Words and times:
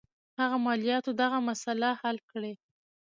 هغه 0.39 0.57
مالیاتو 0.65 1.11
دغه 1.21 1.37
مسله 1.47 1.89
حل 2.01 2.17
کړي. 2.31 2.53